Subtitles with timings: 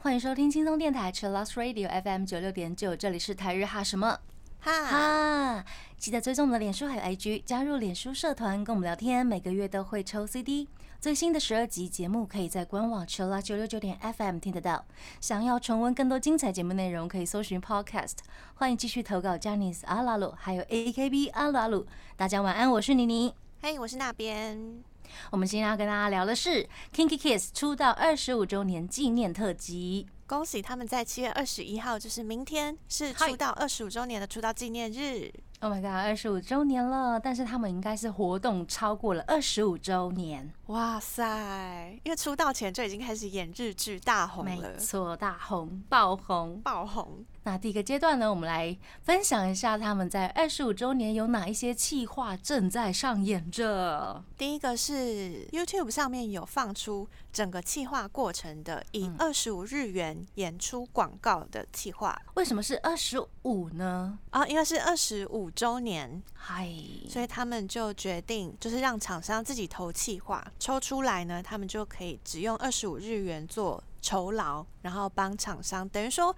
[0.00, 4.20] 欢迎收听轻松电台 c h i l l o s Radio FM 九六点九，这里是台日哈什么
[4.60, 5.64] 哈，哈。
[5.98, 10.68] 记得追踪我们的脸书还有 IG，加入脸书社团跟我们聊天，每个月都会抽 CD。
[11.00, 14.84] 最新的十二集节目可以在官网 c h i l l a 九六九点 FM 听得到。
[15.20, 18.16] 想要重温更多精彩节目内容，可以搜寻 Podcast。
[18.54, 21.86] 欢迎继续投稿 j a n i c e 阿拉鲁，还有 AKB 阿鲁阿鲁。
[22.16, 23.32] 大家晚安，我是妮妮。
[23.60, 24.82] 嘿，我是那边。
[25.30, 30.06] 我们今天要跟大家聊的是 Kinky Kiss 出道二十五周年纪念特辑。
[30.26, 35.32] 恭喜他们在七月二十一号，就是明天，是出道二十五周年的出道纪念日。
[35.66, 40.48] Oh my god，二十五周年了，但是他们应该是活动超过了二十五周年。
[40.66, 41.98] 哇塞！
[42.04, 46.60] 因为出道前就已经开始演日剧大红没，错，大红爆红。
[46.62, 47.24] 爆红。
[47.46, 54.20] 那第一个阶段呢，我们来分享一下他们在二十五周年有哪一些企划正在上演着。
[54.36, 64.18] 第一个是 YouTube 上面有放出整个企划过程的，以嗯二十五日元演出广告的企划为什么是二十五呢？
[64.30, 66.68] 啊，因为是二十五周年，嗨，
[67.08, 76.34] 所以他们就决定就是让厂商自己投企划，抽出来呢，他们就可以只用二十五日元做酬劳，然后帮厂商等于说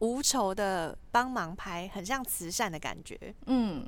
[0.00, 3.18] 无酬的帮忙拍，很像慈善的感觉。
[3.46, 3.86] 嗯，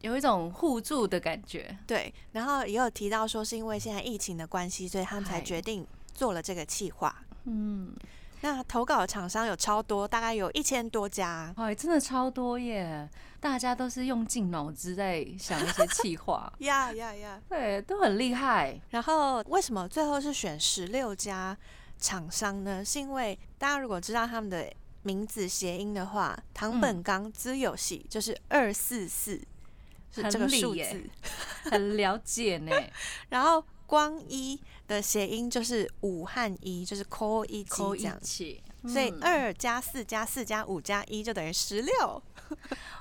[0.00, 1.76] 有一种互助的感觉。
[1.86, 7.14] 对，然后也有提到说是因为现在疫情的关系，所以他们才决定做了这个企划。
[7.44, 7.92] 嗯，
[8.42, 11.52] 那投稿厂商有超多，大概有一千多家。
[11.56, 13.08] 哇，真的超多耶！
[13.40, 17.40] 大家都是用尽脑汁在想一些企划， 呀呀呀！
[17.48, 18.78] 对，都很厉害。
[18.90, 21.56] 然后为什么最后是选十六家
[21.98, 22.84] 厂商呢？
[22.84, 24.70] 是因为大家如果知道他们的
[25.02, 29.40] 名字谐音的话，唐本刚资有喜就是二四四，
[30.12, 31.10] 是这个数字。
[31.64, 32.72] 很了解呢，
[33.30, 38.20] 然后光一的谐音就是五汉一，就是 call 一机扣一这样。
[38.20, 42.22] 起，所以嗯二加四加四加五加一就等于十六。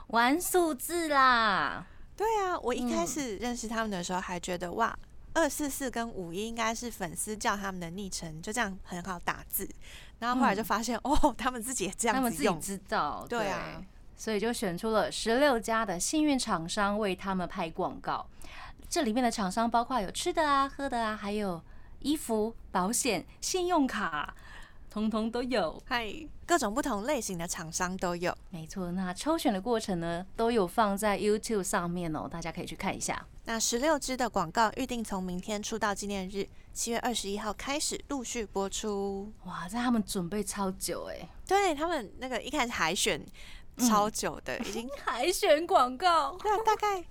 [0.07, 1.85] 玩数字啦，
[2.15, 4.97] 对啊，我一开嗯始认识他们的时候还觉得哇，
[5.33, 9.67] 二四四跟五一应该是粉丝叫他们的昵称，就这样很好打字。
[10.19, 12.49] 然后后来就嗯发现、哦，他们自己也这样子他们自己。
[12.59, 13.81] 知道，对啊，
[14.15, 18.27] 所以就选出了十六家的幸运厂商为他们拍广告。
[18.89, 21.61] 这里面的厂商包括有吃的啊、喝的啊，还有
[21.99, 24.33] 衣服、保险、信用卡，
[24.89, 25.81] 通通都有。
[25.85, 26.11] 嗨，
[26.45, 28.35] 各种不同类型的厂商都有。
[28.49, 33.25] 没错，那抽选的过程呢，都有放在 YouTube 上面哦，大家可以去看一下。
[33.45, 36.47] 那十六支的广告预定从明天出到纪念日
[36.79, 39.29] 七月二十一号开始陆续播出。
[39.43, 43.21] 哇，在他们准备超久哎，对他们那个一开始海选
[43.79, 46.37] 超久的，已经 海选广告。
[46.37, 47.03] 对啊，大概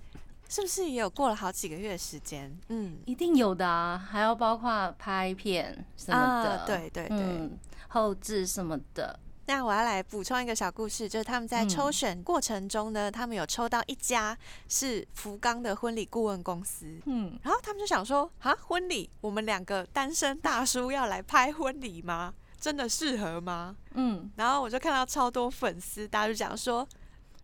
[0.49, 2.51] 是不是也有过了好几个月时间？
[2.69, 7.17] 嗯，一定有的啊，还要包括拍片什么的，啊对对对。
[7.19, 7.55] 嗯，
[7.89, 9.19] 后置什么的，
[9.49, 14.37] 那我要来补充一个小故事，就是他们在嗯抽选过程中呢，他们有抽到一家
[14.67, 16.85] 是福冈的婚礼顾问公司。
[17.07, 22.31] 嗯，然后他们就想说，啊，婚礼，我们两个单身大叔要来拍婚礼吗？
[22.59, 23.75] 真的适合吗？
[23.95, 26.87] 嗯，然后我就看到超多粉丝，大家就讲说，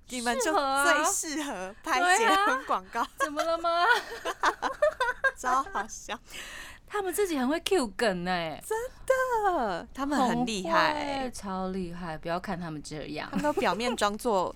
[0.10, 3.84] 你们就最适合拍结婚广告，怎么了吗？
[5.36, 6.16] 超好笑
[6.96, 8.62] 他们自己很会 Q 梗哎，
[9.06, 12.18] 的，他们很厉害会，超厉害！
[12.18, 14.56] 不要看他们这样他们都表面装作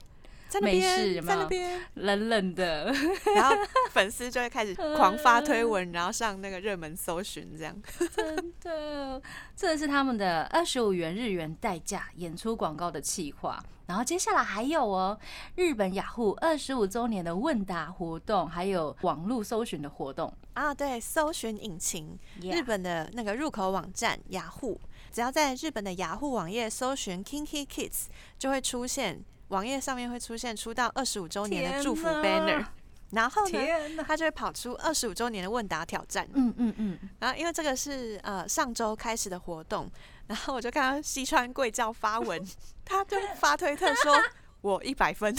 [0.50, 2.92] 在那没事在那边， 冷冷的，
[3.36, 3.56] 然后
[3.92, 7.74] 粉丝就会开始狂发推文，然后上那个热门搜寻，这样。
[8.14, 9.22] 真的，
[9.56, 13.64] 这是他们的二十五元日元代价演出广告的企划。
[13.86, 15.20] 然后接下来还有哦，
[15.56, 20.32] 日本雅虎二十五周年的问答活动，还有网络搜寻的活动。
[20.54, 24.80] 啊，对，搜寻引擎日本的那个入口网站雅虎，
[25.12, 28.06] 只要在日本的雅虎网页搜寻 Kinky Kids，
[28.38, 32.66] 就会出现网页上面会出现出道二十五周年的祝福 banner，
[33.12, 34.04] 然后呢，天哪！
[34.04, 36.28] 它就会跑出二十五周年的问答挑战。
[36.34, 39.90] 嗯嗯嗯，然后因为这个是呃上周开始的活动，
[40.28, 42.40] 然后我就看到西川贵教发文，
[42.86, 44.16] 他就发推特说
[44.62, 45.36] 我一百分，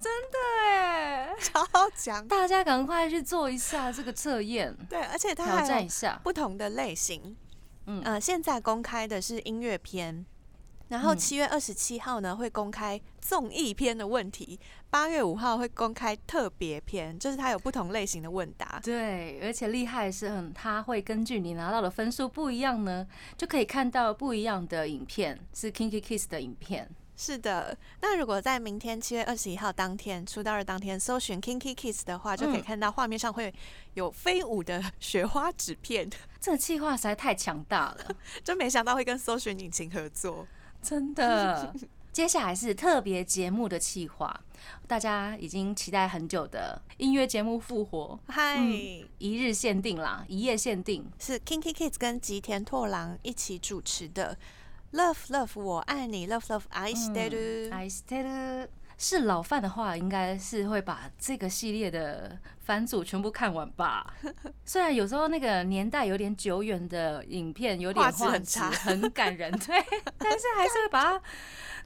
[0.00, 0.10] 对，
[1.40, 1.66] 超
[1.96, 2.26] 强。
[2.28, 6.20] 大家赶快去做一下这个测验，对，而且他挑还有战一下。
[6.22, 7.36] 不同的类型。
[7.90, 10.24] 嗯呃，现在公开的是音乐篇，
[10.88, 18.78] 然后嗯七月二十七号呢会公开综艺篇的问题，八月五号会公开特别篇，就是它有不同类型的问答。
[18.84, 23.06] 对，而且厉害是很，它会根据你拿到的分数不一样呢，
[23.38, 26.90] 就可以看到不一样的影片，是 Kinky Kiss 的影片。
[27.20, 33.52] 是的，那如果在明天七月二十一号当天出道日当天搜寻 Kinky Kiss 的话，就可以嗯看到画面上会
[33.94, 36.08] 有飞舞的 雪花纸片，
[36.40, 40.46] 这个计划实在太强大了， 就没想到会跟搜寻引擎合作。
[40.80, 41.74] 真的。
[42.10, 44.40] 接下来是特别节目的企划，
[44.88, 48.58] 大家已经期待很久的音乐节目复活，嗨、
[49.18, 51.04] 一日限定啦，一夜限定。
[51.20, 54.36] 是 Kinky Kids 跟吉田拓郎一起主持的
[54.93, 57.69] Love Love 我爱你 Love Love 愛してる。
[57.71, 58.69] I still
[59.00, 64.12] 是老范的话，应该是会把这个系列的番组全部看完吧。
[64.66, 69.82] 虽然有时候那个年代有点久远的影片有点画质差很感人， 对，
[70.18, 71.12] 但是还是会把它，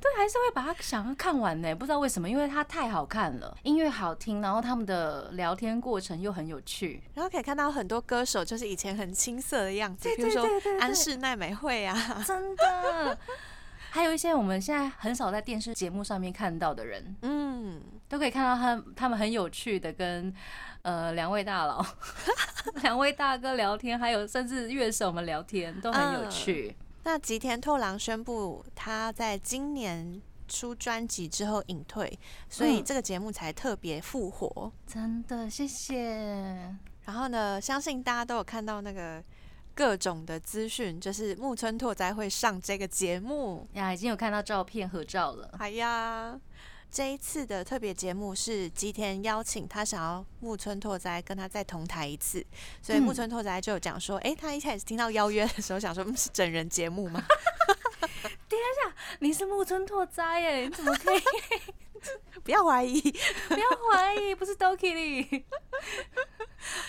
[0.00, 1.75] 对，还是会把它想要看完呢。
[1.76, 7.03] 不知道为什么，因为它太好看了，音乐好听，然后他们的聊天过程又很有趣。
[7.12, 10.49] 然后可以看到很多歌手就是以前很青涩的样子，比如说
[10.81, 13.19] 安室奈美惠啊，真的，
[13.94, 17.78] 还有一些我们现在很少在电视节目上面看到的人，嗯，
[18.08, 20.34] 都可以看到他他们很有趣的跟
[20.80, 21.84] 呃两位大佬、
[22.82, 26.74] 两位大哥聊天，还有甚至乐手们聊天都很有趣。
[27.04, 32.18] 那吉田透郎宣布他在今年出专辑之后隐退，
[32.48, 34.72] 所以嗯这个节目才特别复活。
[34.86, 36.74] 真的，谢谢。
[37.04, 39.22] 然后呢，相信大家都有看到那个
[39.74, 43.66] 各种的资讯，就是木村拓哉会上这个节目。
[43.74, 45.50] 呀，已经有看到照片合照了。
[45.58, 46.38] 哎呀，
[46.90, 52.44] 这一次的特别节目是吉田邀请他想要木村拓哉跟他再同台一次，
[52.82, 57.25] 所以嗯木村拓哉就有讲说，诶，他一开始听到邀约的时候想说，嗯，是整人节目吗？
[59.20, 61.20] 你是木村拓哉耶，你怎么可以？
[62.43, 63.00] 不要怀疑，
[63.49, 65.44] 不要怀疑，不是 Doki 里，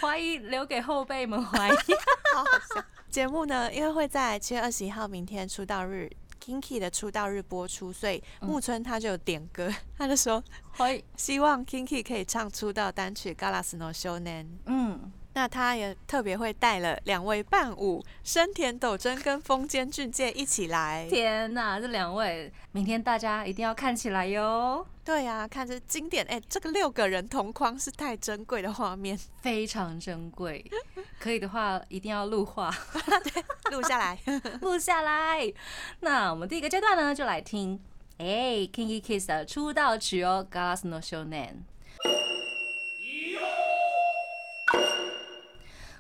[0.02, 1.74] 怀疑留给后辈们怀疑。
[2.34, 2.84] 好好笑。
[3.10, 6.10] 节目呢，因为会在七月二十一号明天出道日。
[6.44, 10.44] Kinky 的出道日播出，所以嗯木村他就有点歌，他就说
[11.16, 14.44] 希望 Kinky 可以唱出道单曲《Galas no Shonen》。
[14.66, 21.08] 嗯，那他也特别会带了两位伴舞，深田斗真跟风间俊介一起来。
[21.10, 30.64] 天哪，这两位，明天大家一定要看起来哟，对呀、看这经典，哎、这个六个人同框是太珍贵的画面，非常珍贵。
[31.20, 32.70] 可以的话，一定要录画。
[33.72, 34.20] 录下来。
[34.62, 35.52] 录下来。
[36.02, 37.80] 那我们第一个阶段呢，就来听
[38.20, 41.48] 哎、Kinky Kiss 的出道曲哦，《Galas no Shonen》。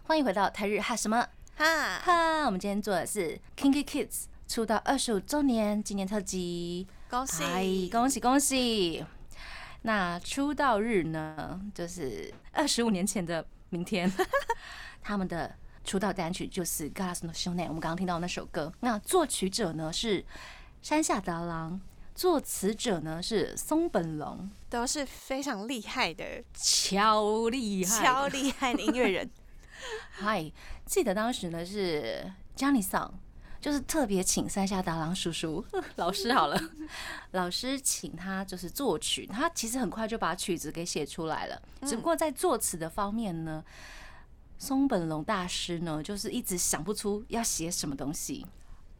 [0.05, 2.45] 欢迎回到台日哈什么哈，哈？
[2.45, 7.43] 我们今天做的是 Kinky Kids 出道二十五周年纪念特辑，恭喜！
[7.43, 9.03] 嗨，恭喜恭喜！
[9.83, 14.11] 那出道日呢，就是二十五年前的明天，
[15.01, 15.55] 他们的
[15.85, 18.73] 出道单曲就是《Galas no Shonen》，我们刚刚听到那首歌。
[18.81, 20.23] 那作曲者呢是
[20.81, 21.79] 山下达郎，
[22.13, 29.31] 作词者呢是松本龙，都是非常厉害的，超厉害，超厉害的音乐人。
[30.11, 30.51] 嗨，
[30.85, 33.11] 记得当时呢是 Johnny Song，，
[33.59, 35.65] 就是特别请三下达郎叔叔
[35.95, 36.61] 老师好了，
[37.31, 43.63] 老师请他就是作曲，他其实很快就把曲子给写出来了，只不过在作词的方面呢，
[44.57, 48.45] 松本龙大师呢就是一直想不出要写什么东西，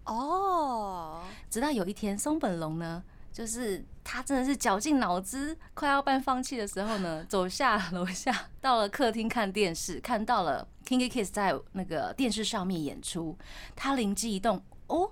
[0.06, 3.04] 哦，直到有一天松本龙呢。
[3.34, 8.32] 就是他真的是绞尽脑汁，快要半放弃的时候呢， 走下楼下，
[8.62, 13.36] 到了客厅看电视，看到了 Kinky Kiss 在那个电视上面演出，
[13.76, 15.12] 他灵机一动，哦，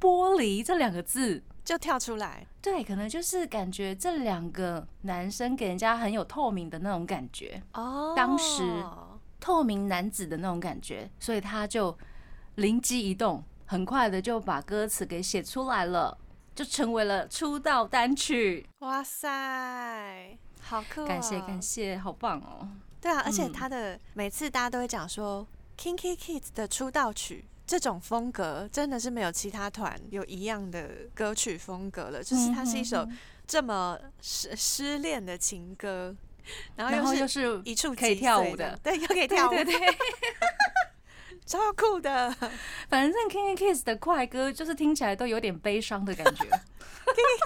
[0.00, 2.46] 玻璃这两个字，就跳出来。
[2.62, 8.62] 对，可能就是感觉这两个男生给人家很有透明的那种感觉，哦，当时
[9.38, 11.94] 透明男子的那种感觉，所以他就
[12.54, 16.16] 灵机一动，很快的就把歌词给写出来了，
[16.54, 18.66] 就成为了出道单曲。
[18.78, 21.06] 哇塞，好酷、哦！
[21.06, 21.60] 感谢感。
[21.60, 22.68] 谢，好棒哦！
[23.00, 25.46] 对啊，而且嗯他的、每次大家都会讲说
[25.78, 27.44] ，Kinky Kids 的出道曲。
[27.66, 36.14] 这种风格真的是没有其他团有一样的歌曲风格了，就是它是一首嗯这么失失恋的情歌，
[36.76, 39.96] 然后又就是是一处可以跳舞的，对，又可以 跳舞，对对对，
[41.46, 42.34] 超酷的。
[42.88, 46.44] 反正 King Kiss 的快歌就是听起来都有点悲伤的感觉。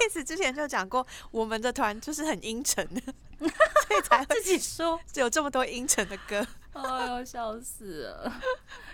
[0.01, 3.01] Kiss 之前就讲过，我们的团就是很阴沉的，
[3.41, 6.47] 所以才会自己说，有这么多阴沉的歌。
[6.73, 8.33] 哎呦，笑死了！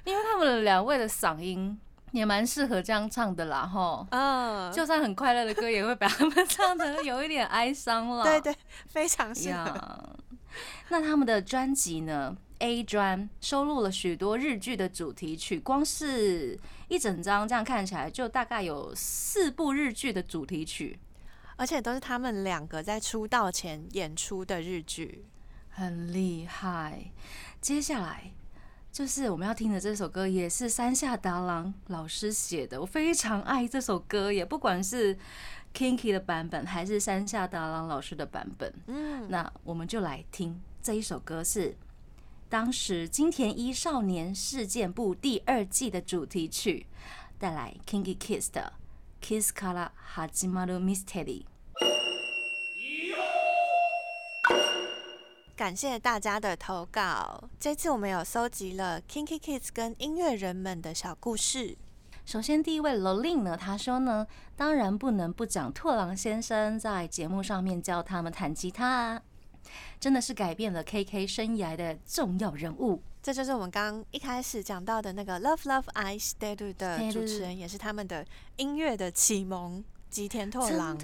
[0.05, 1.79] 因为他们两位的嗓音
[2.13, 4.07] 也蛮适合这样唱的啦，吼。
[4.11, 8.25] 嗯，就算很快乐的歌，也会把他们唱的有一点哀伤了。
[8.25, 8.57] 对对，
[8.89, 9.59] 非常适合。
[9.59, 10.11] 呀。
[10.89, 16.59] 那他们的专辑呢？A 专收录了许多日剧的主题曲，光是
[16.89, 20.99] 一整张这样看起来，就大概有四部日剧的主题曲。
[21.57, 25.25] 而且都是他们两个在出道前演出的日剧，
[25.71, 27.13] 很厉害。
[27.61, 28.33] 接下来
[28.91, 35.17] 就是我们要听的这首歌，也是山下达郎老师写的，我非常爱这首歌，也不管是
[35.73, 38.75] Kinky 的版本还是山下达郎老师的版本。
[38.89, 41.77] 嗯，那我们就来听这一首歌，是
[42.55, 46.87] 当时金田一少年事件簿第二季的主题曲，
[47.37, 48.75] 带来 Kinky Kiss 的
[49.21, 51.47] Kiss Kara Hajimaru Mystery。
[55.57, 57.43] 感谢大家的投稿。
[57.59, 61.77] 这次我们有搜集了 Kinky Kids 跟音乐人们的小故事。
[62.25, 64.25] 首先，第一位 Lolin 呢，他说呢，
[64.57, 69.23] 当然不能不讲拓郎先生在节目上面教他们弹吉他啊，
[70.01, 73.03] 真的是改变了 KK 生涯的重要人物。
[73.23, 80.99] 这就是我们刚刚一开始讲到的那个 Love Love I Stay 的主持人，也是他们的音乐的启蒙吉田拓郎。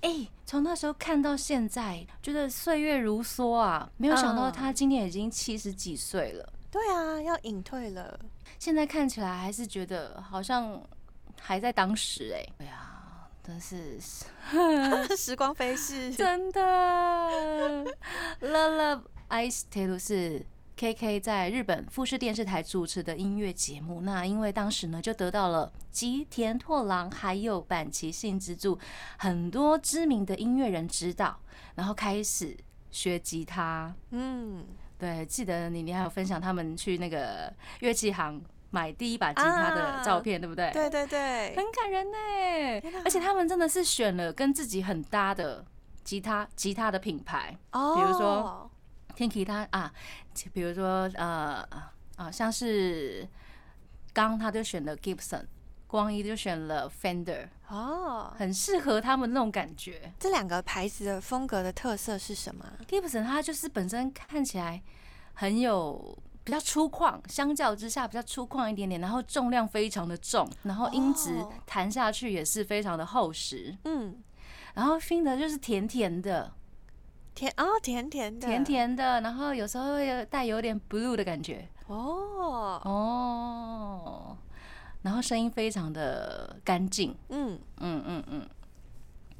[0.00, 3.90] 哎，从那时候看到现在，觉得岁月如梭啊！
[3.96, 6.52] 没有想到他今年已经七十几岁了。
[6.70, 8.20] 对啊，要隐退了。
[8.58, 10.82] 现在看起来还是觉得好像
[11.40, 12.44] 还在当时哎。
[12.58, 12.93] 哎呀，
[13.46, 14.00] 真是
[15.16, 16.60] 时光飞逝，真的。
[18.40, 20.44] Love Love Ice Tattoo 是
[20.76, 24.00] KK 在日本富士电视台主持的音乐节目。
[24.00, 28.78] 那因为当时呢，就得到了吉田拓郎还有坂崎信之助
[29.18, 31.38] 很多知名的音乐人指导，
[31.74, 32.56] 然后开始
[32.90, 33.94] 学吉他。
[34.10, 34.64] 嗯。
[34.96, 38.40] 对，记得你，你还有分享他们去那个乐器行
[38.74, 40.70] 买第一把吉他的照片，对不对？
[40.72, 43.00] 对对对，很感人呢。
[43.04, 45.64] 而且他们真的是选了跟自己很搭的
[46.02, 48.68] 吉他，吉他的品牌，哦比如说
[49.14, 49.92] 天吉他啊，
[50.52, 51.64] 比如说呃
[52.16, 53.26] 啊，像是
[54.12, 55.44] 刚他就选了 Gibson。
[55.86, 60.12] 光一就选了 Fender 哦，很适合他们那种感觉。
[60.18, 64.82] 这两个牌子的风格的特色是什么？Gibson 它就是本身看起来
[65.34, 73.74] 很有比较粗犷，相较之下比较粗犷一点点，然后重量非常的重，然后音质弹下去也是非常的厚实。
[73.84, 74.22] 嗯，
[74.74, 76.52] 然后 Fender 就是甜甜的，
[77.34, 81.66] 甜哦，甜甜的，甜甜的，然后有时候会带有点 blue 的感觉。
[81.86, 82.80] 哦。
[82.84, 84.36] 哦。
[85.02, 87.58] 然后声音非常的干净，嗯。
[87.78, 88.48] 嗯嗯嗯，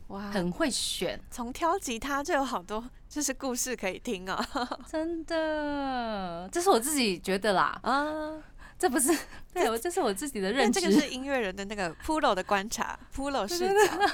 [0.08, 4.48] 哇，很会选，从挑吉他就有好多就是故事可以听啊，
[4.90, 8.42] 真的，这是我自己觉得啦，啊，
[8.78, 9.16] 这不是
[9.54, 14.10] 对我，这是我自己的认知，这个是音乐人的那个 Pulo 的观察，Pulo 视角，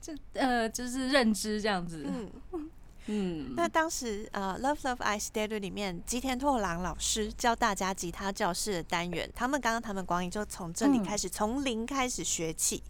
[0.00, 2.70] 这 呃就是认知这样子，嗯。
[3.08, 12.82] 嗯，那当时呃，Love Love I Stay 里面吉田拓郎老师教大家吉他教室的单元，他们刚刚他们光影就从这里开始，从零开始学起。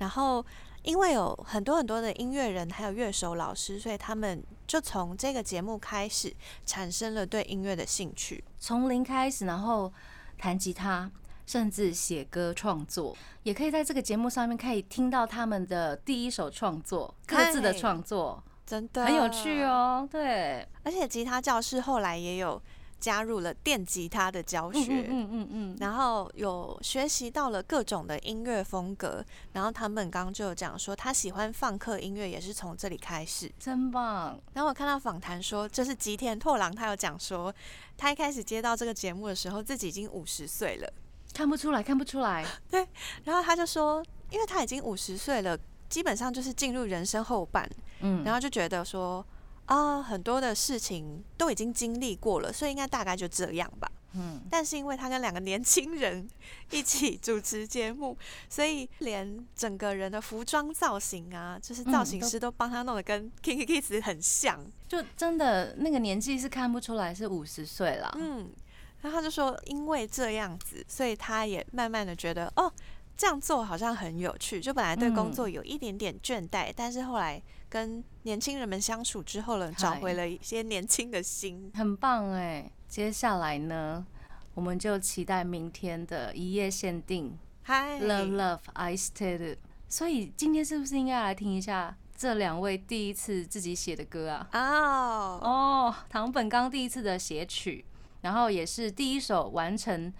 [0.00, 0.44] 然后
[0.84, 6.32] 因为有很多很多的音乐人还有乐手老师，所以他们就从这个节目开始
[6.64, 8.44] 产生了对音乐的兴趣。
[8.60, 9.92] 从零开始，然后
[10.38, 11.10] 弹吉他，
[11.46, 18.42] 甚至写歌创作，也可以在这个节目上面可以听到他们的第一首创作，各自的创作。
[18.66, 22.60] 真的很有趣哦，对，而且吉他教室后来也有
[23.04, 24.80] 加入了电吉他的教学，
[25.10, 34.40] 嗯嗯嗯，然后有学习到了各种的音乐风格，然后他们刚刚就有讲说他喜欢放克音乐也是从这里开始，真棒。
[34.54, 37.54] 然后我看到访谈说，就是吉田拓郎他有讲说，
[37.98, 40.90] 他一开始接到这个节目的时候自己已经五十岁了，
[41.34, 42.88] 看不出来，看不出来， 对，
[43.24, 45.58] 然后他就说，因为他已经五十岁了。
[45.86, 47.70] 基本上就是进入人生后半，
[48.00, 49.24] 嗯，然后就觉得说
[49.66, 54.40] 啊，很多的事情都已经经历过了，所以应该大概就这样吧，嗯。
[54.50, 56.28] 但是因为他跟两个年轻人
[56.70, 58.16] 一起主持节目，
[58.48, 68.52] 所以连整个人的服装造型啊，就是造型师都帮他弄得跟 Kinky Kids 很像，就真的那个年纪是看不出来是五十岁了，嗯。
[69.00, 72.72] 然后他就说，因为这样子，所以他也慢慢的觉得哦。
[73.16, 77.40] 这样做好像很有趣，就本来对工作有一点点倦怠，但是后来
[77.74, 82.70] 跟年轻人们相处之后了，找回了一些年轻的心，很棒哎。
[82.86, 84.06] 接下来呢，
[84.54, 89.56] 我们就期待明天的一夜限定，Love Love I Stayed。
[89.88, 94.48] 所以今天是不是应该来听一下这两位第一次自己写的歌啊？
[94.52, 97.84] 哦哦，唐本刚第一次的写曲，
[98.20, 100.14] 然后也是第一首完成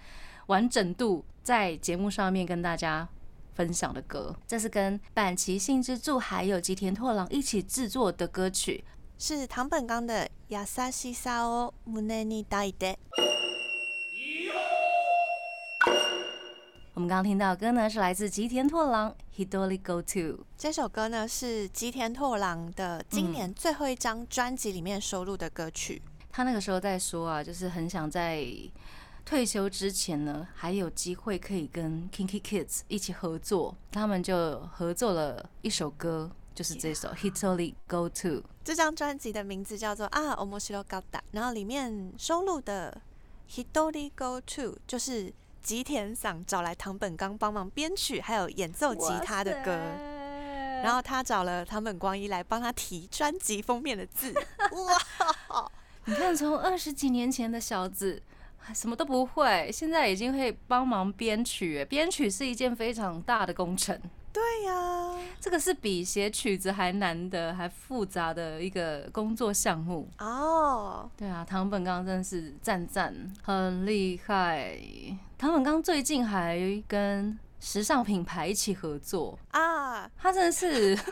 [0.47, 1.25] 完整度。
[1.45, 3.09] 在节目上面跟大家
[3.55, 8.85] 分享的歌，这是跟板崎幸之助还有吉田拓郎一起制作的歌曲，
[9.19, 12.65] 是唐本刚的《亚萨西萨哦姆内尼大。
[16.95, 19.15] 我们们刚刚听到的歌呢，是来自吉田拓郎
[19.47, 20.19] 《Hidori Go To》。
[20.57, 26.01] 这首歌呢是吉田拓郎的今年最后一张专辑里面收录的歌曲。
[26.33, 28.47] 他那个时候在说啊，就是很想在
[29.25, 33.75] 退休之前呢，还有机会可以跟 Kinky Kids 一起合作。
[33.91, 38.29] 他们就合作了一首歌，就是这首《Hidori Go To》。
[38.63, 43.01] 这张专辑的名字叫做啊 Omoshiro Gata，然后里面收录的
[43.65, 49.71] 《HITORI Go To》就是吉田嗓找来唐本刚帮忙编曲，还有演奏吉他的歌。
[50.83, 54.35] 然后他找了唐本光一来帮他提专辑封面的字。
[55.49, 55.71] 哇！
[56.05, 58.23] 你看，从二十几年前的小子，
[58.73, 61.85] 什么都不会，现在已经会帮忙编曲。
[61.85, 64.01] 编曲是一件非常大的工程。
[64.33, 70.09] 对呀，这个是比写曲子还难的、还复杂的一个工作项目。
[70.19, 74.79] 哦，对啊，唐本刚真的是赞赞，很厉害。
[75.37, 80.99] 唐本刚最近还跟时尚品牌一起合作啊，他真的是。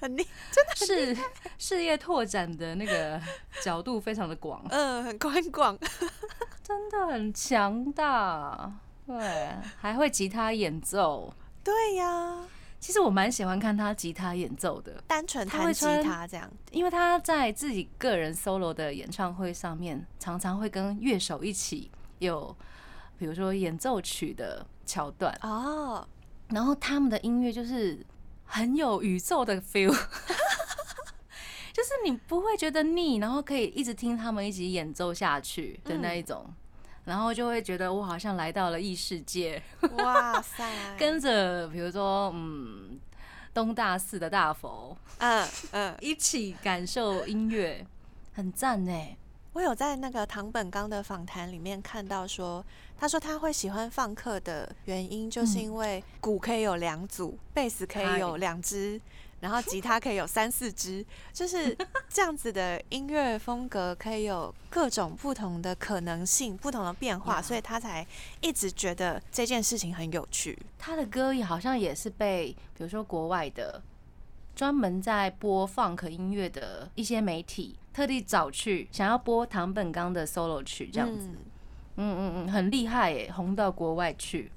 [0.00, 1.22] 很厉，真的是
[1.56, 3.18] 事业拓展的那个
[3.62, 5.78] 角度非常的广，嗯，很宽广，
[6.64, 8.72] 真的很强大，
[9.06, 11.30] 对，还会吉他演奏，
[11.62, 12.38] 对呀，
[12.80, 22.56] 其实我蛮喜欢看他吉他演奏的，单纯弹吉他这样，因为他在自己个人 solo 的演唱会上面，常常会跟乐手一起有，
[23.18, 25.38] 比如说演奏曲的桥段。
[25.42, 26.08] 哦，
[26.48, 28.04] 然后他们的音乐就是。
[28.46, 29.90] 很有宇宙的 feel，
[31.74, 36.46] 就是你不会觉得腻，然后可以一直听他们一起演奏下去的那一种，
[37.04, 39.60] 然后就会觉得我好像来到了异世界。
[39.98, 40.70] 哇塞！
[40.96, 42.96] 跟着比如说嗯
[43.52, 47.84] 东大寺的大佛，嗯嗯， 一起感受音乐，
[48.34, 48.92] 很赞呢。
[49.54, 52.64] 我有在那个唐本刚的访谈里面看到说，
[52.96, 59.00] 他说他会喜欢放克的原因，就是因为鼓可以有两组，贝斯可以有两支，
[59.44, 61.76] 然后吉他可以有三四支， 就是
[62.08, 68.06] 这样子的音乐风格可以有各种不同的可能性、不同的变化，所以他才
[68.40, 70.58] 一直觉得这件事情很有趣。
[70.78, 73.82] 他的歌也好像也是被，比如说国外的
[74.56, 77.76] 专门在播放可音乐的一些媒体。
[77.92, 81.28] 特地找去想要播唐本刚的 solo 曲这样子，
[81.94, 84.50] 嗯嗯嗯，很厉害耶，红到国外去。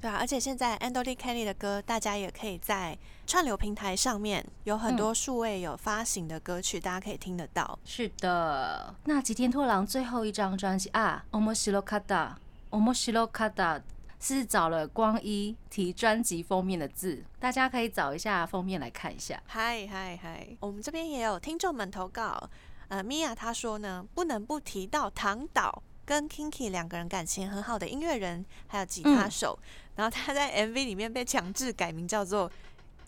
[0.00, 2.96] 对啊，而且现在 a n d o l y Kelly 的歌，大家也可以在
[3.28, 7.78] 串流平台上面有很多数位有发行的歌曲，大家可以听得到。
[7.84, 13.82] 是的，那吉田拓郎最后一张专辑啊，Omoshirokada，Omoshirokada。
[14.20, 19.40] 是找了光一提专辑封面的字，大家可以找一下封面来看一下。
[19.46, 22.48] 嗨嗨嗨，我们这边也有听众们投稿。
[22.88, 29.56] 呃，米娅她说呢，不能不提到唐导跟 Kinky 两个人感情很好的音乐人，还有吉他手。
[29.94, 32.50] 然后他在 MV 里面被强制改名叫做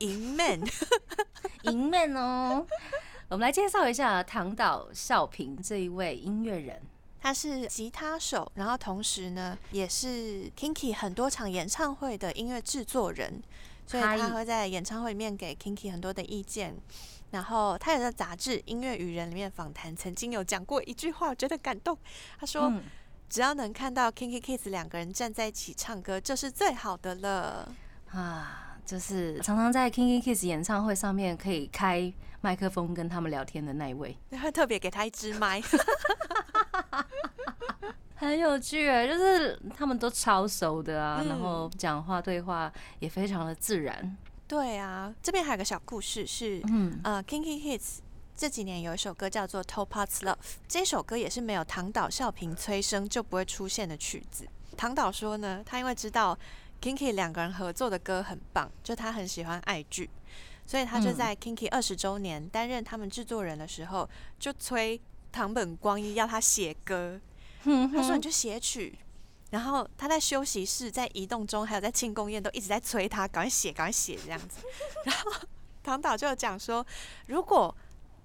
[0.01, 0.61] 银 man，
[1.65, 2.67] 银 man 哦。
[3.29, 6.83] 我们来介绍一下唐岛少平这一位音乐人。
[7.23, 13.43] 他是吉他手，然后同时呢，也是 Kinky 很多场演唱会的音乐制作人，
[13.87, 16.75] 所以他会在演唱会里面给 Kinky 很多的意见。
[17.31, 21.97] 然后他也在杂志《音乐与人》里面访谈，曾经有讲过一句话，我觉得感动。
[22.39, 22.73] 他说
[23.31, 27.73] ：“只要能看到 Kinky Kids 两个人站在一起唱歌，就是最好的了。”
[28.11, 35.63] 啊，就是常常在 Kinky Kiss 演唱会上面可以开麦克风跟他们聊天的那一位，会特别给他一支麦。
[38.17, 44.17] 很有趣哎，就是他们都超熟的啊，然后讲话对话也非常的自然。
[44.47, 48.01] 对啊，这边还有个小故事是，嗯呃，Kinky Kids
[48.37, 50.35] 这几年有一首歌叫做《Top Parts Love》，
[50.69, 54.47] 这首歌也是没有唐岛笑平催生就不会出现的曲子。
[54.77, 56.39] 唐岛说呢，他因为知道
[56.81, 60.09] Kinky 两个人合作的歌很棒，就他很喜欢爱剧，
[60.65, 65.01] 所以他就在 Kinky 二十周年担任他们制作人的时候，就催。
[65.33, 67.21] 唐本光一要他写歌，
[67.63, 68.99] 他说你就写曲，
[69.51, 74.59] 然后他在休息室、在移动中，还有在庆功宴都一直在催他赶快写、赶快写这样子。
[75.07, 75.31] 然后
[75.85, 76.85] 唐导就讲说，
[77.29, 77.73] 如果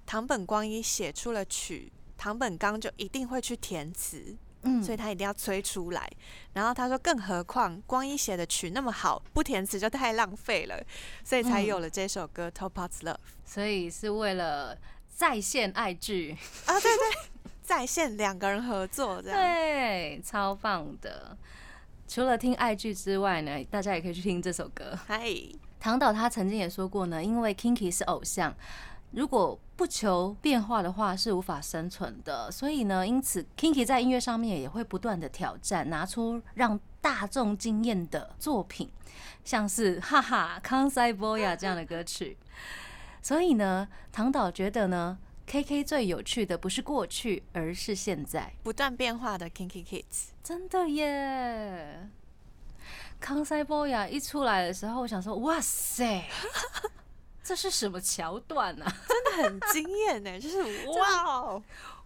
[0.08, 6.10] 唐本光一写出了曲，唐本刚就一定会去填词，嗯，所以他一定要催出来。
[6.54, 10.84] 然后他说，更何况光一写的曲那么好，不填词就太浪费了，
[11.24, 13.14] 所以才有了这首歌《Top Parts Love》。
[13.46, 14.78] 所以是为了。
[15.18, 21.38] 在线爱剧啊，对对，在线两个人合作这样，对，超棒的。
[22.06, 24.94] 除了听爱剧之外呢，大家也可以去听这首歌。
[25.08, 25.32] 嗨，
[25.80, 28.54] 唐导他曾经也说过呢，因为 Kinky 是偶像，
[29.16, 32.52] 如果不求变化的话，是无法生存的。
[32.52, 38.92] 所以呢，因此 Kinky 在音乐上面也会不断的挑战，拿出让大众惊艳的作品，
[39.46, 42.38] 像是哈哈康塞波亚这样的歌曲。
[43.24, 50.32] 所以呢，唐导觉得呢，KK 最有趣的不是过去，而是现在，不断变化的 Kinky Kids。
[50.44, 52.10] 真的耶！
[53.20, 56.26] 康塞波亚一出来的时候，我想说，哇塞！
[57.46, 58.86] 这是什么桥段呢？
[59.08, 61.64] 真的很惊艳呢， 就是哇哦，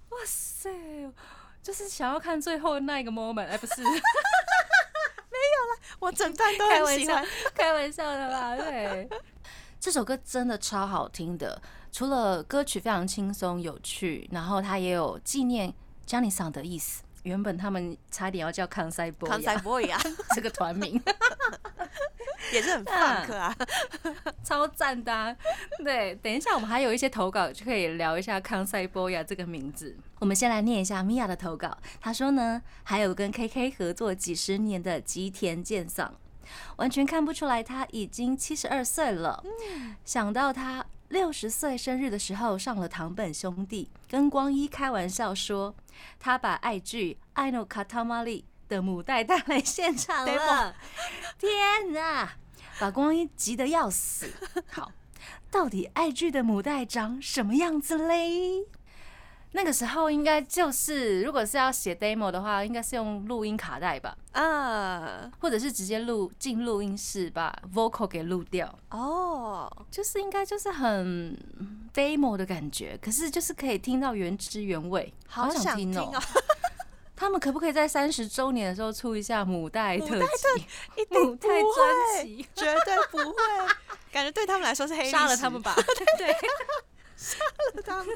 [0.09, 0.69] 哇塞，
[1.63, 7.25] 就是想要看最后那一个 moment，哎，不是， 没有了，我整段都很喜欢，
[7.55, 9.09] 开玩笑的啦，对，
[9.79, 15.73] 这首歌真的超好听的，除了歌曲非常轻松有趣，然后它也有纪念
[16.05, 17.03] Johnny 桑的意思。
[17.29, 19.95] 原本他们差点要叫康塞波康塞波呀，
[20.35, 20.99] 这个团名
[22.51, 23.55] 也是很放克啊，
[24.43, 25.37] 超赞的。
[25.83, 29.95] 对，等一下我们还有一些投稿就可以聊一下康塞波呀这个名字。
[30.17, 36.11] 我们先来念一下米娅的投稿，她说呢，还有跟 KK 合作几十年的吉田健桑，
[36.77, 39.43] 完全看不出来他已经七十二岁了。
[40.03, 40.83] 想到他。
[41.09, 45.73] 六十岁生日的时候，上了堂本兄弟，跟光一开玩笑说，
[46.19, 50.75] 他把爱剧《爱诺卡塔玛丽》的母带带来现场了。
[51.39, 52.33] 天哪，
[52.79, 54.31] 把光一急得要死。
[54.69, 54.91] 好，
[55.49, 58.65] 到底爱剧的母带长什么样子嘞？
[59.51, 68.77] 那个时候应该就是，如果是要写 demo 的话，应该是用录音卡带吧，啊，或者是直接录进录音室把 vocal 给录掉。
[68.91, 71.35] 哦，就是应该就是很
[71.93, 76.13] demo 的感觉，可是就是可以听到原汁原味，好想听哦。
[77.15, 80.65] 他们可不可以在三十周年的时候出一下母带特辑？
[81.01, 83.35] 一定不会，绝对不会。
[84.11, 85.75] 感觉对他们来说是黑杀了他们吧？
[86.17, 86.33] 对。
[87.17, 87.37] 杀
[87.75, 88.07] 了他们！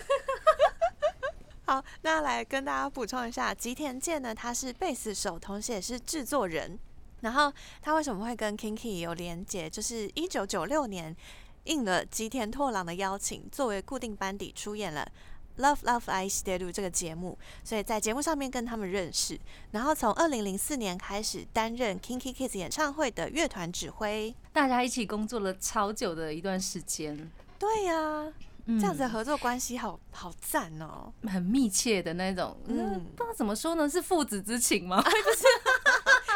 [1.65, 6.77] 好，那来跟大家补充一下，吉田健呢，他是贝斯手，同时也是制作人。
[7.21, 9.69] 然后他为什么会跟 Kinky 有连结？
[9.69, 11.15] 就是一九九六年
[11.63, 15.09] 应了吉田拓郎的邀请，作为固定班底出演了
[15.63, 19.39] 《Love Love I Do》这个节目，所以在节目上面跟他们认识。
[19.71, 27.31] 然后从二零零四年开始担任 Kinky Kids 演唱会的乐团指挥，大家一起工作了超久的一段时间。
[27.57, 28.33] 对呀。
[28.65, 32.57] 这样子的合作关系好好赞哦，很密切的那种。
[32.67, 35.01] 嗯，不知道怎么说呢，是父子之情吗？
[35.01, 35.43] 不是，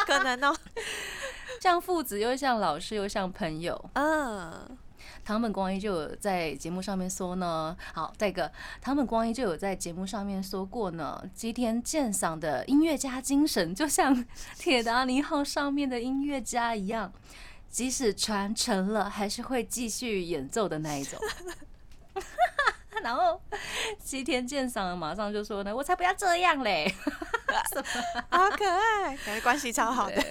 [0.06, 0.56] 可能哦，
[1.62, 3.90] 像父子又像老师又像朋友。
[3.94, 4.78] 嗯，
[5.24, 7.76] 唐本光一就有在节目上面说呢。
[7.94, 11.24] 好，再一个，唐本光一就有在节目上面说过呢。
[11.34, 14.26] 吉田健赏的音乐家精神，就像
[14.58, 17.12] 铁达尼号上面的音乐家一样，
[17.70, 21.18] 即使船沉了，还是会继续演奏的那一种。
[23.04, 23.40] 然后
[24.00, 26.94] 西天鉴赏马上就说呢：“我才不要这样嘞，
[28.30, 30.24] 好可爱，感觉关系超好的，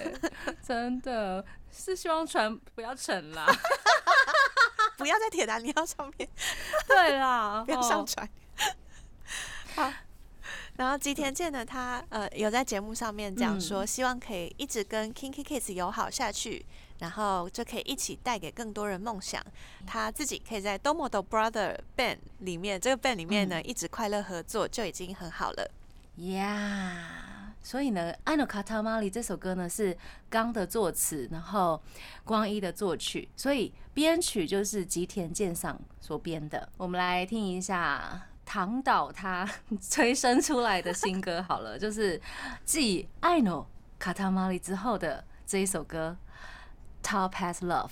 [0.65, 1.43] 真的。
[1.69, 3.45] 是希望船不要沉啦，
[4.97, 6.27] 不要在铁达尼号上面，
[6.87, 8.27] 对啦，不要上船。
[9.75, 9.93] 好，
[10.77, 16.65] 然后吉田健呢，他呃有在节目上面讲说，希望可以一直跟 Kinky Kids 友好下去。”
[16.99, 19.39] 然后就可以一起带给更多人梦想。
[19.85, 25.69] 他自己可以在 Domodo Brother Band 里面，这个 band 里面呢，一直快乐合作就已经很好了。
[26.15, 29.95] 呀，所以呢，《I Know Katamari》这首歌呢是
[30.27, 31.79] 刚的作词，然后
[32.23, 36.67] 光一的作曲，所以编曲就是吉田健赏所编的。
[36.77, 39.45] 我们来听一下唐导他
[39.81, 42.19] 催生出来的新歌好了，就是
[42.63, 43.65] 继《I Know
[43.99, 46.15] Katamari》之后的这一首歌。
[47.03, 47.91] Top has love。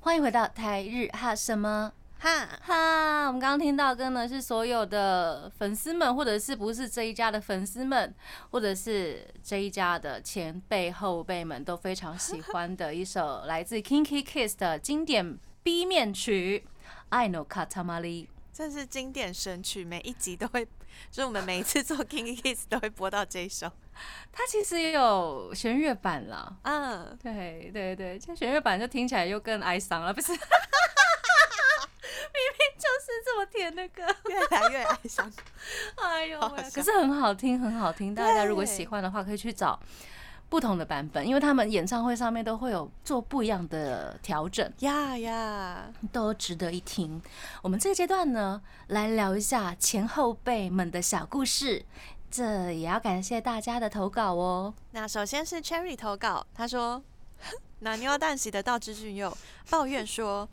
[0.00, 3.26] 欢迎回到台日哈什么哈哈。
[3.26, 8.14] 我们刚刚听到歌呢，是所有的粉丝们，或者是不是这一家的粉丝们，
[8.50, 15.38] 或者是这一家的前辈后辈们都非常喜欢的一首来自 Kinky Kiss 的经典
[15.68, 16.64] B 面曲
[17.10, 18.24] 《I Know Katamari》。
[18.54, 20.64] 这是经典神曲，每一集都会，
[21.10, 23.70] 就是我们每一次做 Kinky Kiss 都会播到这一首。
[24.32, 30.32] 它其实也有弦乐版了，嗯，对对对，这弦乐版就听起来又更哀伤了，不是？
[30.32, 30.48] 明明
[32.78, 35.30] 就是这么甜的歌，越来越哀伤。
[36.02, 36.40] 哎呦，
[36.72, 38.14] 可是很好听，很好听。
[38.14, 39.78] 大家如果喜欢的话，可以去找
[40.48, 44.72] 不同的版本，因为他们演唱会上面都会有做不一样的调整。
[44.78, 47.20] 呀呀，都值得一听。
[47.62, 51.84] 我们这个阶段呢，来聊一下前后辈们的小故事。
[52.30, 54.74] 这也要感谢大家的投稿哦。
[54.92, 57.02] 那首先是 Cherry 投稿，他说
[57.80, 59.36] 那牛蛋喜的道之俊佑
[59.70, 60.48] 抱怨说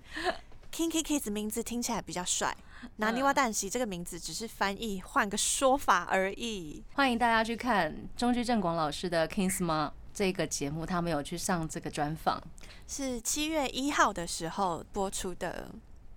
[0.74, 2.56] ，Kinky Kids 名字听起来比较帅，
[2.98, 6.84] 拿尼瓦旦喜这个名字只是翻译换个说法而已。
[6.94, 12.42] 欢迎大家去看中居正广老师的《Kings Ma》这个节目，他们有去上这个专访，
[12.88, 15.70] 是七月一号的时候播出的，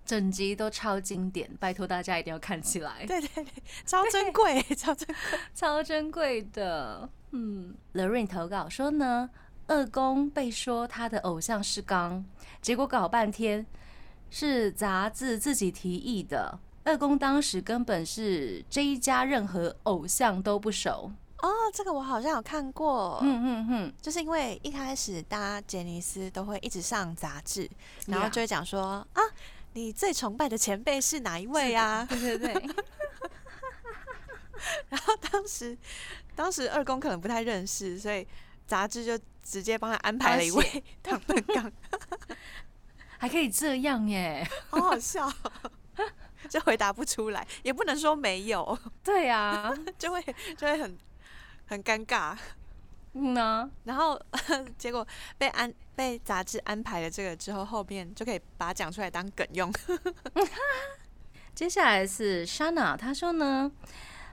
[0.05, 3.45] 整集都超经典，拜托大家一定要看起来，对对对，
[3.85, 5.15] 超珍贵，超珍贵，
[5.53, 7.09] 超珍贵的。
[7.31, 9.29] 嗯，Lorraine 投稿说呢。
[9.71, 12.25] 二宫被说他的偶像是刚，
[12.59, 13.63] 结果搞半天
[14.29, 16.59] 是杂志自己提议的。
[16.83, 21.49] 二公当时根本是这一家任何偶像都不熟哦。
[21.73, 27.69] 这个我好像有看过，嗯嗯嗯，就是因为一开始大家杰尼斯都会一直上杂志，
[28.07, 29.21] 然后就会讲说啊，
[29.73, 32.05] 你最崇拜的前辈是哪一位啊？
[32.09, 32.53] 对对对。
[34.89, 35.77] 然后当时
[36.35, 38.27] 当时二公可能不太认识，所以。
[38.69, 41.71] 杂志就直接帮他安排了一位唐本刚，
[43.19, 45.31] 还可以这样耶， 好好笑，
[46.49, 50.23] 就回答不出来，也不能说没有，对 呀，就会
[50.57, 50.97] 就会很
[51.67, 52.35] 很尴尬，
[53.13, 54.19] 嗯呢，然后
[54.77, 55.05] 结果
[55.37, 59.71] 被安被杂志安排了这个之后，后面就可以把它讲出来当梗用。
[61.53, 63.69] 接下来是 Shana，他说呢。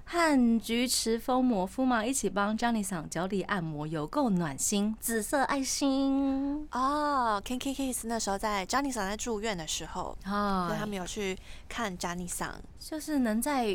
[0.08, 4.96] 和菊池风磨夫嘛一起帮 Johnny 桑脚底按摩，有够暖心。
[5.00, 11.36] 紫色爱心哦，Kinky Kiss 那时候在 Johnny 桑在住院的时候，啊，他们有去
[11.68, 13.66] 看 Johnny 桑，就是能在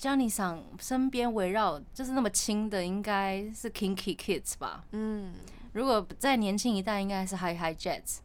[0.00, 4.82] Johnny 桑身边围绕，就是那么亲的，应该是 Kinky Kids 吧？
[4.90, 5.32] 嗯，
[5.72, 8.16] 如果在年轻一代，应该是 Hi Hi Jets。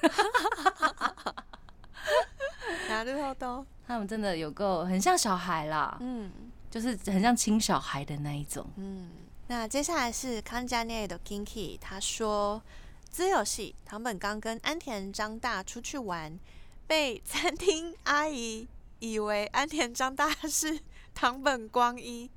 [2.88, 3.66] 哪里好多？
[3.86, 5.98] 他们真的有够很像小孩啦。
[6.00, 6.32] 嗯。
[6.72, 8.66] 就是很像亲小孩的那一种。
[8.76, 9.10] 嗯，
[9.48, 12.62] 那接下来是康佳内的 Kinky，他说，
[13.10, 16.38] 自由系唐本刚跟安田张大出去玩，
[16.86, 18.66] 被餐厅阿姨
[19.00, 20.80] 以为安田张大是
[21.14, 22.30] 唐本光一。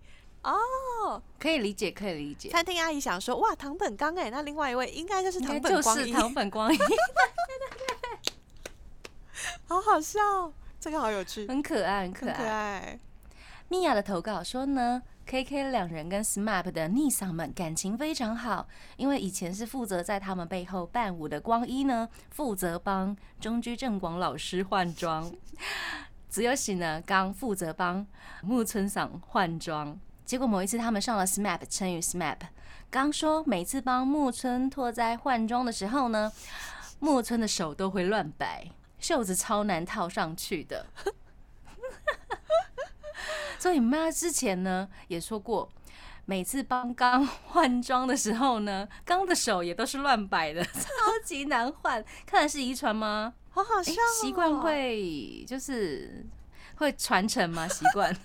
[0.44, 2.50] 哦，可以理解，可以理解。
[2.50, 6.12] 餐厅阿姨想说，哇，唐本刚哎，那另外一位应该就是唐本光一。
[6.12, 6.78] 唐本光一。
[9.66, 10.20] 好好笑，
[10.78, 13.00] 这个好有趣，很可爱，很可爱。
[13.68, 25.32] 米娅的投稿说呢，K K 两人跟 SMAP 的逆嗓们感情非常好，因为以前是负责在他们背后伴舞的光一呢，负责帮中居正广老师换装，
[26.30, 28.06] 只有喜呢刚负责帮
[28.44, 30.00] 木村嗓换装。
[30.24, 32.38] 结果某一次他们上了 SMAP 乘以 SMAP，
[32.92, 36.32] 刚说每次帮木村拓哉换装的时候呢，
[37.00, 40.86] 木村的手都会乱摆，袖子超难套上去的。
[43.66, 45.68] 所以妈之前呢也说过，
[46.26, 50.88] 每次帮刚 换装的时候呢，刚的手也都是乱摆的， 超
[51.24, 52.06] 级难换。
[52.28, 53.34] 看来是遗传吗？
[53.50, 56.24] 好好笑，习惯会就是
[56.76, 57.68] 会传承吗？
[57.68, 58.16] 习惯。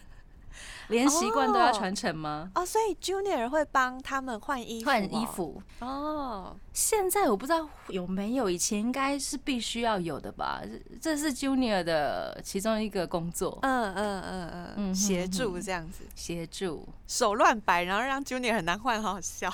[0.90, 2.50] 连习惯都要传承吗？
[2.54, 6.56] 哦，所以 Junior 会帮他们换衣服，换衣服哦。
[6.72, 10.62] 现在我不知道有没有，以前应该是必须要有的吧？
[11.00, 13.58] 这是 Junior 的其中一个工作。
[13.62, 19.52] 嗯嗯嗯嗯，协助这样子，协助手乱摆，然后让 Junior 很难换，好好笑，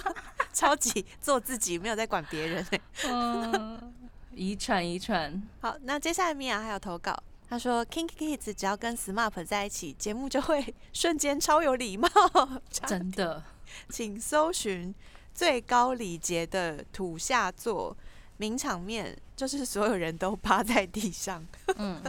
[0.52, 2.66] 超级做自己，没有在管别人。
[3.06, 3.92] 嗯，
[4.34, 5.42] 遗传遗传。
[5.60, 7.16] 好，那接下来米娅还有投稿。
[7.48, 12.08] 他说：“King Kids 只要跟 SMAP 在一起，节目就会 瞬间超有礼貌。
[12.70, 13.42] ”真的，
[13.88, 14.94] 请搜寻
[15.32, 17.96] 最高礼节的土下座
[18.36, 21.46] 名场面，就是所有人都趴在地上。
[21.76, 22.02] 嗯，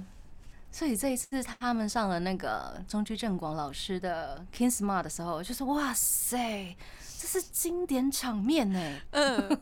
[0.72, 6.76] 所以这一次他们上了那个中居正广老师的 King Smart 的时候，就是哇塞，
[7.18, 9.00] 这是经典场面呢。
[9.12, 9.60] 嗯。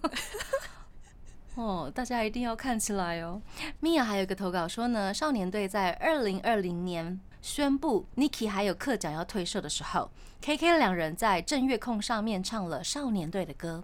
[1.57, 3.41] 哦，大家一定要看起来哦。
[3.79, 13.83] 米娅还有一个投稿说呢，少年队在二零二零年宣布 Niki 还有课长要退社的时候，KK 两人在正月空上面唱了少年队的歌，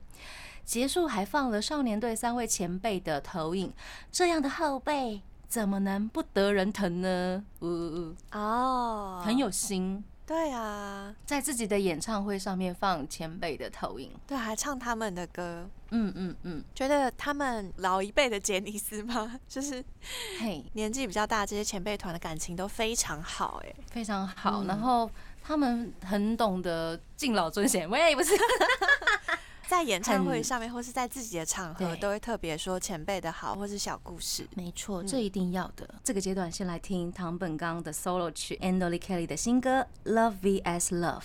[0.63, 3.73] 结束还放了少年队三位前辈的投影，
[4.11, 7.43] 这样的后辈怎么能不得人疼呢？
[7.61, 10.03] 呜哦，很有心。
[10.25, 19.39] 对啊，在自己的演唱会上面放前辈的投影，对，还唱他们的歌，嗯嗯嗯，觉得他们老一辈的杰尼斯吗？
[19.49, 19.83] 就是
[20.39, 25.09] 嘿，年纪比较大这些前辈团的感情都非常好，哎，非常好，然后
[25.43, 28.33] 他们很懂得敬老尊贤，喂，不是。
[29.73, 34.47] 在演唱会上面，或是在自己的场合，都会特别说前辈的好，或是小故事。
[34.55, 35.95] 没错，这一定要的。
[36.03, 41.21] 这个阶段，先来听唐本刚的 solo 曲，Andoli Kelly 的新歌《Love vs Love》。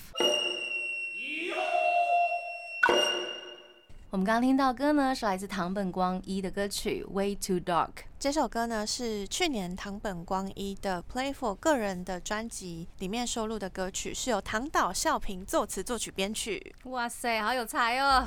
[4.10, 7.88] 我们刚刚听到歌呢，是来自唐本光一的歌曲《Way Too Dark》。
[8.18, 16.74] 这首歌呢是去年唐本光一的《Play for》个人的专辑里面收录的歌曲，是由唐岛孝平作词作曲编曲。
[16.84, 18.26] 哇塞，好有才哦！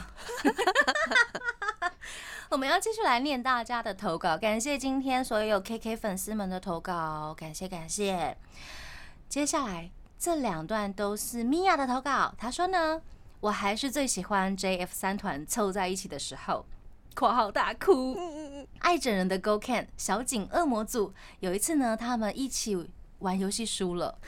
[2.50, 8.38] 我们要继续来念大家的投稿，感谢今天所有 KK 粉丝们的投稿，感谢感谢。
[9.28, 9.90] 接下来
[10.20, 13.02] 这两段都是米娅的投稿，她说呢。
[13.42, 16.64] 我还是最喜欢 JF 三团凑在一起的时候，
[17.16, 18.16] 括号大哭。
[18.80, 24.20] 爱整人的 Go Can 小景恶魔组有一次呢，他们一起玩游戏输了，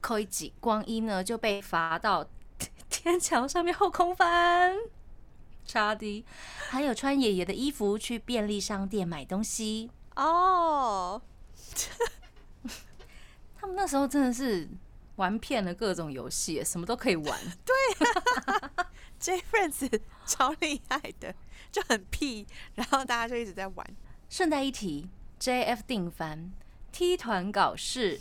[0.00, 2.26] 扣一级光一呢就被罚到
[2.88, 4.74] 天桥上面后空翻。
[5.66, 6.24] 差的，
[6.70, 11.20] 还有穿爷爷的衣服去便利商店买东西哦。
[13.60, 14.66] 他们那时候真的是。
[15.16, 17.38] 玩遍了各种游戏，什么都可以玩。
[17.64, 17.74] 对，
[19.18, 21.34] J Friends 超厉害的，
[21.72, 23.86] 就很屁，然后大家就一直在玩。
[24.28, 25.08] 顺带一提
[25.40, 26.52] ，JF 定番
[26.92, 28.20] ，T 团搞事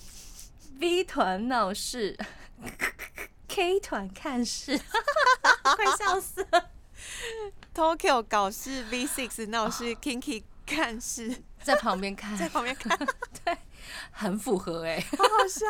[0.79, 2.17] ，V 团闹事，
[3.47, 4.79] K 团看事，
[5.75, 6.71] 快笑死了。
[7.73, 12.97] Tokyo 搞事，V Six 闹事，Kinky 看事，在旁边看，在旁边看，
[13.43, 13.58] 对，
[14.12, 15.65] 很符合哎，好好笑。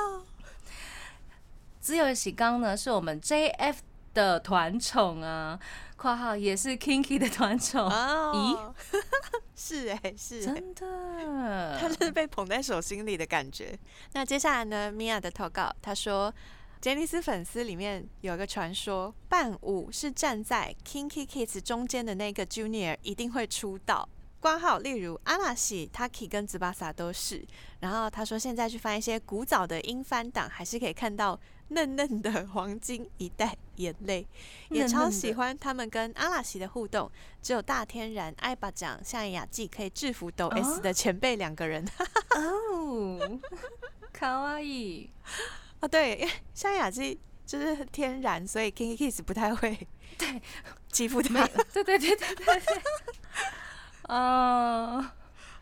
[1.86, 3.76] 自由喜刚呢，是我们 JF
[4.12, 5.60] 的团宠啊，
[5.96, 7.88] 括号也是 Kinky 的团宠。
[7.88, 8.74] 咦，
[9.56, 13.78] 是哎，是真的，他是被捧在手心里的感觉。
[14.14, 16.34] 那接下来呢，米娅的投稿，他说，
[16.82, 24.10] 杰尼斯粉丝里面有个传说，伴舞是站在 Kinky Kids 中间的那个 Junior 一定会出道。
[24.46, 27.44] 挂号，例如阿拉西、Taki 跟紫巴萨都是。
[27.80, 31.40] 然后他说，现在去翻一些古早的英翻档，还是可以看到。
[31.70, 34.28] 嫩嫩的黄金一代眼泪，
[34.70, 37.12] 也超喜欢他们跟阿拉西的互动。
[37.42, 41.84] 只有大天然、艾巴奖、夏雅纪可以制服抖 S 的前辈两个人。
[42.36, 43.40] 哦，
[44.14, 45.10] 卡哇伊
[45.80, 49.76] 啊，对，夏雅纪就是天然，所以 King Kiss 不太会
[50.20, 50.40] 对
[50.92, 51.48] 欺负他。
[51.74, 52.62] 对对对对对，
[54.08, 55.14] 啊，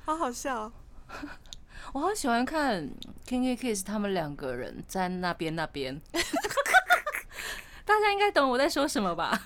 [0.06, 0.72] 好好笑。
[1.94, 2.90] 我好喜欢看
[3.28, 6.02] King Kiss 他们两个人在那边那边，
[7.86, 9.40] 大家应该懂我在说什么吧？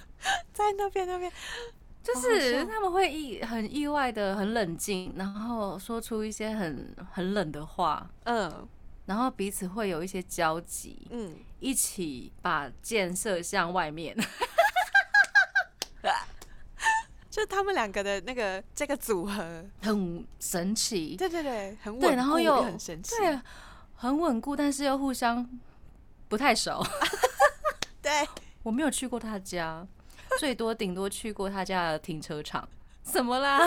[0.53, 1.31] 在那边那边，
[2.03, 8.67] 就是他们会意很意外的很冷静，然后说出一些很很冷的话，嗯，
[9.05, 14.15] 然后彼此会有一些交集，嗯，一起把箭射向外面。
[17.37, 23.39] 就他们两个的那个这个组合很神奇，对对对，很稳，然后又很神奇，对，
[23.93, 25.47] 很稳固，但是又互相
[26.27, 26.83] 不太熟。
[28.01, 28.27] 对，
[28.63, 29.85] 我没有去过他家，
[30.39, 32.67] 最多顶多去过他家的停车场。
[33.03, 33.59] 怎么啦？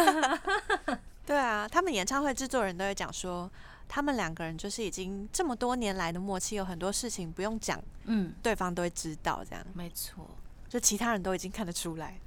[1.24, 3.48] 对啊，他们演唱会制作人都会讲说，
[3.86, 10.28] 他们两个人就是已经这么多年来的默契，有很多事情不用讲，嗯，对方都会知道，这样没错，
[10.68, 12.18] 就其他人都已经看得出来。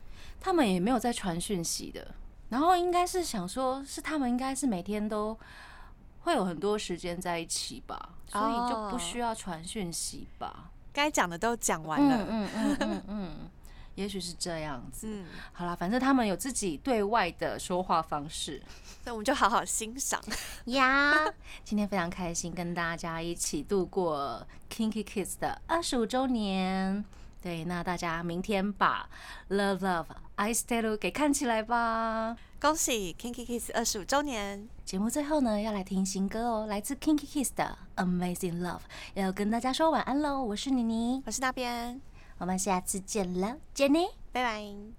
[0.44, 2.14] 他们也没有在传讯息的，
[2.50, 5.40] 然后应该是想说，是他们应该是每天都
[6.20, 10.70] 会有很多时间在一起吧，所以就不需要传讯息吧。
[10.92, 13.32] 该讲的都讲完了，嗯嗯嗯嗯，
[13.96, 15.08] 也许是这样子。
[15.08, 18.62] 嗯，好啦，反正他们有自己对外的说话方式，
[19.06, 20.22] 那我们就好好欣赏
[20.66, 21.14] 呀。
[21.64, 27.06] 今天非常开心，跟大家一起度过 Kinky Kids 的二十五周年。
[27.44, 29.10] 对，那大家明天把
[29.50, 32.38] Love Love I Stay 给看起来吧！
[32.62, 34.70] 恭喜 Kinky Kiss 二十五周年！
[34.86, 38.80] 节目最后呢，要来听新歌哦，来自 Kinky Kiss 的 Amazing Love，
[39.16, 40.42] 要跟大家说晚安喽！
[40.42, 42.00] 我是妮妮，我是那边，
[42.38, 44.94] 我们下次见了，见你，拜拜。